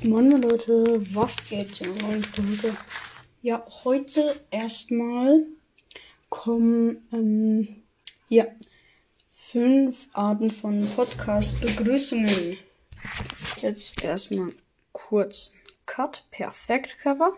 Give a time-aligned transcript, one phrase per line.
[0.00, 2.76] Moin Leute, was geht der neuen Folge?
[3.40, 5.46] Ja, heute erstmal
[6.28, 7.82] kommen ähm,
[8.28, 8.46] ja,
[9.28, 12.56] fünf Arten von Podcast-Begrüßungen.
[13.60, 14.52] Jetzt erstmal
[14.90, 15.52] kurz
[15.86, 17.34] Cut, perfekt Cover.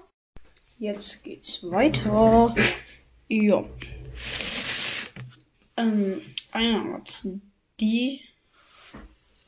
[0.78, 2.54] Jetzt geht's weiter.
[3.28, 3.64] Ja.
[5.76, 7.26] Ähm, eine Art,
[7.78, 8.22] die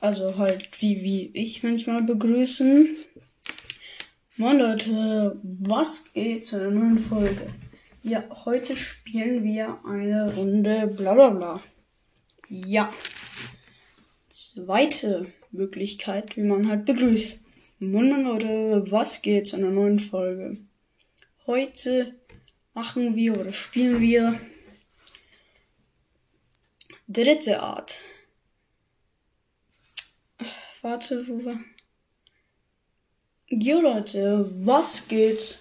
[0.00, 2.96] also halt wie, wie ich manchmal begrüßen.
[4.36, 7.54] Moin Leute, was geht zu einer neuen Folge?
[8.02, 11.60] Ja, heute spielen wir eine Runde bla bla bla.
[12.48, 12.92] Ja.
[14.28, 17.42] Zweite Möglichkeit, wie man halt begrüßt.
[17.78, 20.58] Moin Leute, was geht zu einer neuen Folge?
[21.46, 22.14] Heute
[22.74, 24.38] machen wir oder spielen wir
[27.08, 28.02] dritte Art.
[30.88, 31.58] Warte, wo war.
[33.48, 35.58] Jo Leute, was geht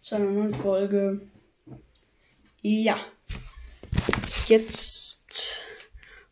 [0.00, 1.20] zu einer neuen Folge?
[2.62, 2.98] Ja.
[4.48, 5.60] Jetzt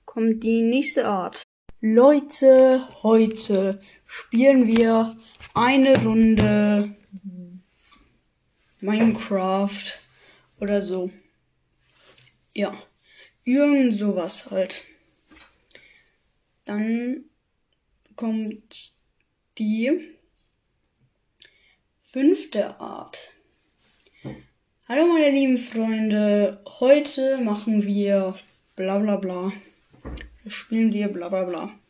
[0.07, 1.43] kommt die nächste Art.
[1.83, 5.15] Leute, heute spielen wir
[5.53, 6.97] eine Runde
[8.81, 9.99] Minecraft
[10.61, 11.11] oder so.
[12.55, 12.73] Ja.
[13.45, 14.85] Irgend sowas halt.
[16.65, 17.30] Dann
[18.21, 18.93] kommt
[19.57, 20.15] die
[22.03, 23.33] fünfte Art.
[24.87, 28.39] Hallo meine lieben Freunde, heute machen wir
[28.77, 29.55] bla bla bla.
[30.47, 31.81] Spielen wir bla bla bla.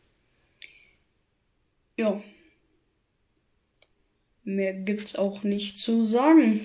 [1.97, 2.23] Ja.
[4.45, 6.61] Mehr gibt's auch nicht zu sagen.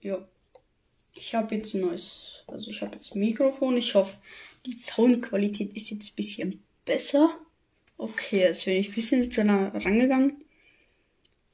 [0.00, 0.26] Ja.
[1.14, 3.76] Ich habe jetzt ein neues, also ich habe jetzt ein Mikrofon.
[3.76, 4.16] Ich hoffe,
[4.64, 7.38] die Soundqualität ist jetzt ein bisschen besser.
[8.02, 10.44] Okay, jetzt bin ich ein bisschen nah rangegangen.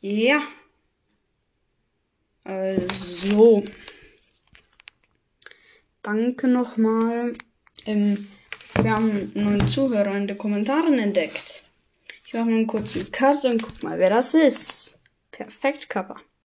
[0.01, 0.41] Ja.
[2.43, 3.63] Also.
[6.01, 7.35] Danke nochmal.
[7.85, 8.29] Ähm,
[8.81, 11.65] wir haben einen neuen Zuhörer in den Kommentaren entdeckt.
[12.25, 15.01] Ich mache mal einen kurzen Cut und guck mal, wer das ist.
[15.31, 16.19] Perfekt, Kappa.